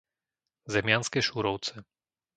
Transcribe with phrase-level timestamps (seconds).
[0.75, 1.85] Zemianske Šúrovce